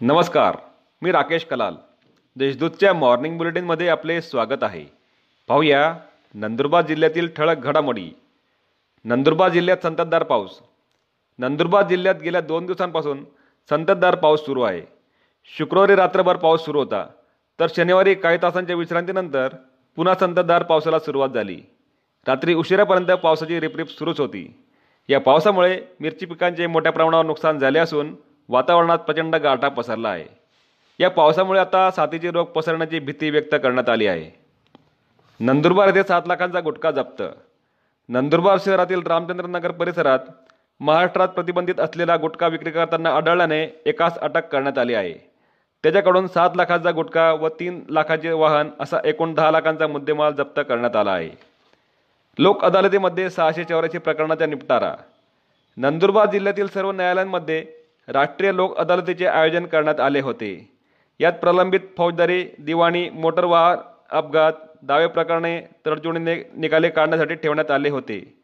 नमस्कार 0.00 0.56
मी 1.02 1.12
राकेश 1.12 1.44
कलाल. 1.44 1.74
देशदूतच्या 2.36 2.94
मॉर्निंग 2.94 3.38
बुलेटिनमध्ये 3.38 3.88
आपले 3.88 4.22
स्वागत 4.22 4.62
आहे. 4.62 4.84
पाहूया 5.48 5.98
नंदुरबार 6.34 6.86
जिल्ह्यातील 6.86 7.28
ठळक 7.36 7.56
घडामोडी. 7.56 8.10
नंदुरबार 9.04 9.50
जिल्ह्यात 9.50 9.78
संततधार 9.82 10.22
पाऊस. 10.22 10.60
नंदुरबार 11.38 11.88
जिल्ह्यात 11.88 12.14
गेल्या 12.24 12.40
दोन 12.40 12.66
दिवसांपासून 12.66 13.24
संततधार 13.70 14.14
पाऊस 14.14 14.40
सुरू 14.40 14.62
आहे. 14.62 14.82
शुक्रवारी 15.44 15.94
रात्रभर 15.94 16.36
पाऊस 16.36 16.64
सुरू 16.64 16.78
होता. 16.78 17.06
तर 17.60 17.66
शनिवारी 17.76 18.14
काही 18.14 18.38
तासांच्या 18.42 18.76
विश्रांतीनंतर 18.76 19.48
पुन्हा 19.96 20.14
संततधार 20.14 20.62
पावसाला 20.62 20.98
सुरुवात 20.98 21.28
झाली. 21.28 21.60
रात्री 22.28 22.54
उशिरापर्यंत 22.54 23.10
पावसाची 23.10 23.60
रिपरिप 23.60 23.88
सुरूच 23.88 24.20
होती. 24.20 24.60
या 25.08 25.20
पावसामुळे 25.20 25.80
मिरची 26.00 26.26
पिकांचे 26.26 26.66
मोठ्या 26.66 26.92
प्रमाणावर 26.92 27.26
नुकसान 27.26 27.58
झाले 27.58 27.78
असून 27.78 28.14
वातावरणात 28.48 28.98
प्रचंड 28.98 29.36
गारठा 29.36 29.68
पसरला 29.68 30.08
आहे. 30.08 30.24
या 31.00 31.10
पावसामुळे 31.10 31.60
आता 31.60 31.90
साथीचे 31.90 32.30
रोग 32.30 32.46
पसरण्याची 32.46 32.98
भीती 32.98 33.30
व्यक्त 33.30 33.54
करण्यात 33.54 33.88
आली 33.88 34.06
आहे. 34.06 34.30
नंदुरबार 35.40 35.86
येथे 35.86 36.02
सात 36.02 36.22
लाखांचा 36.26 36.60
गुटखा 36.60 36.90
जप्त. 36.90 37.22
नंदुरबार 38.08 38.58
शहरातील 38.64 39.02
रामचंद्रनगर 39.02 39.70
परिसरात 39.70 40.18
महाराष्ट्रात 40.80 41.28
प्रतिबंधित 41.28 41.80
असलेला 41.80 42.16
गुटखा 42.16 42.46
विक्री 42.46 42.70
करताना 42.70 43.10
आढळल्याने 43.16 43.82
एकास 43.86 44.18
अटक 44.18 44.48
करण्यात 44.48 44.78
आली 44.78 44.94
आहे. 44.94 45.14
त्याच्याकडून 45.82 46.26
सात 46.26 46.50
लाखाचा 46.54 46.90
गुटखा 46.90 47.32
व 47.32 47.48
तीन 47.48 47.84
लाखाचे 47.88 48.32
वाहन 48.32 48.70
असा 48.80 48.96
एकूण 49.04 49.34
दहा 49.34 49.50
लाखांचा 49.50 49.86
मुद्देमाल 49.86 50.32
जप्त 50.32 50.60
करण्यात 50.68 50.96
आला 50.96 51.12
आहे. 51.12 51.30
लोक 52.38 52.64
अदालतीमध्ये 52.64 53.30
सहाशे 53.30 53.64
चौऱ्याऐंशी 53.64 53.98
प्रकरणाचा 53.98 54.46
निपटारा. 54.46 54.94
नंदुरबार 55.76 56.30
जिल्ह्यातील 56.30 56.66
सर्व 56.66 56.92
न्यायालयांमध्ये 56.92 57.66
राष्ट्रीय 58.08 58.52
लोक 58.52 58.76
अदालतीचे 58.76 59.26
आयोजन 59.26 59.66
करण्यात 59.66 60.00
आले 60.00 60.20
होते. 60.20 60.70
यात 61.20 61.32
प्रलंबित 61.32 61.80
फौजदारी 61.96 62.44
दिवाणी 62.58 63.08
मोटर 63.10 63.44
वाहन 63.44 63.78
अपघात 64.10 64.52
दावे 64.82 65.06
प्रकरणे 65.06 65.60
तडजोडीने 65.86 66.34
निकाले 66.56 66.88
काढण्यासाठी 66.88 67.34
ठेवण्यात 67.34 67.70
आले 67.70 67.88
होते. 67.88 68.34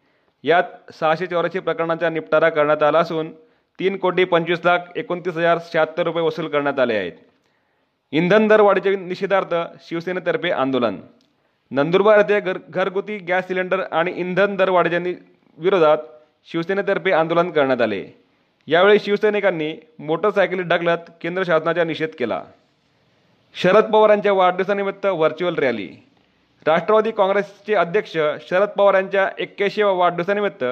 यात 0.45 0.93
सहाशे 1.01 1.27
चौऱ्याऐंशी 1.27 1.59
प्रकरणांचा 1.59 2.09
निपटारा 2.11 2.49
करण्यात 2.49 2.83
आला 2.83 2.99
असून 2.99 3.33
तीन 3.79 3.97
कोटी 3.97 4.25
पंचवीस 4.25 4.61
लाख 4.65 4.79
एकोणतीस 4.97 5.37
हजार 5.37 5.59
शहात्तर 5.73 6.03
रुपये 6.03 6.23
वसूल 6.23 6.49
करण्यात 6.49 6.79
आले 6.79 6.95
आहेत. 6.95 7.13
इंधन 8.13 8.49
दरवाढीचे 8.49 8.97
निषेधार्थ 8.97 9.55
शिवसेनेतर्फे 9.89 10.51
आंदोलन. 10.51 10.97
नंदुरबार 11.71 12.19
येथे 12.19 12.41
घर 12.41 12.59
घरगुती 12.69 13.19
गॅस 13.19 13.49
सिलेंडर 13.49 13.81
आणि 13.93 14.13
इंधन 14.17 14.57
दरवाढीच्या 14.57 15.01
विरोधात 15.59 15.99
शिवसेनेतर्फे 16.53 17.13
आंदोलन 17.13 17.51
करण्यात 17.51 17.81
आले. 17.81 18.05
यावेळी 18.67 18.99
शिवसैनिकांनी 18.99 19.73
मोटरसायकली 19.99 20.63
ढकलत 20.63 21.11
केंद्र 21.21 21.43
शासनाचा 21.47 21.85
निषेध 21.85 22.09
केला. 22.19 22.43
शरद 23.55 23.85
पवारांच्या 23.85 24.33
वाढदिवसानिमित्त 24.33 25.07
व्हर्च्युअल 25.07 25.55
रॅली 25.55 25.89
राष्ट्रवादी 26.67 27.11
काँग्रेसचे 27.11 27.75
अध्यक्ष 27.75 28.17
शरद 28.51 28.69
पवार 28.69 28.95
यांच्या 28.95 29.29
एक्क्याऐंशीव्या 29.39 29.93
वाढदिवसानिमित्त 29.93 30.65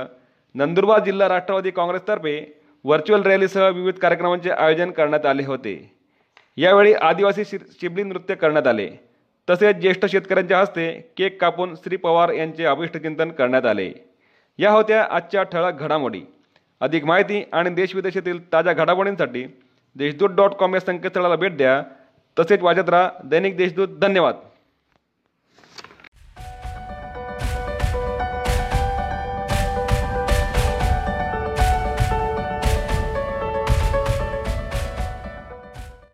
नंदुरबार 0.54 1.04
जिल्हा 1.04 1.28
राष्ट्रवादी 1.28 1.70
काँग्रेसतर्फे 1.70 2.60
व्हर्च्युअल 2.84 3.22
रॅलीसह 3.22 3.68
विविध 3.68 3.94
कार्यक्रमांचे 3.94 4.50
आयोजन 4.50 4.90
करण्यात 4.90 5.26
आले 5.26 5.44
होते. 5.44 5.92
यावेळी 6.56 6.92
आदिवासी 6.92 7.44
शि 7.44 7.58
शिबली 7.80 8.02
नृत्य 8.02 8.34
करण्यात 8.34 8.66
आले. 8.66 8.90
तसेच 9.50 9.76
ज्येष्ठ 9.76 10.06
शेतकऱ्यांच्या 10.06 10.60
हस्ते 10.60 11.12
केक 11.16 11.40
कापून 11.40 11.74
श्री 11.74 11.96
पवार 11.96 12.28
यांचे 12.28 12.64
अभिष्टचिंतन 12.64 13.28
करण्यात 13.28 13.66
आले. 13.66 13.92
या 14.58 14.70
होत्या 14.70 15.06
आजच्या 15.10 15.42
ठळक 15.42 15.80
घडामोडी. 15.80 16.22
अधिक 16.80 17.04
माहिती 17.04 17.44
आणि 17.52 17.70
देशविदेशातील 17.70 18.52
ताज्या 18.52 18.72
घडामोडींसाठी 18.72 19.46
देशदूत 19.96 20.30
डॉट 20.30 20.50
कॉम 20.50 20.74
या 20.74 20.80
संकेतस्थळाला 20.80 21.36
भेट 21.36 21.56
द्या. 21.56 21.82
तसेच 22.38 22.62
वाजत 22.62 22.88
राहा 22.88 23.10
दैनिक 23.24 23.56
देशदूत. 23.56 23.88
धन्यवाद. 23.88 24.34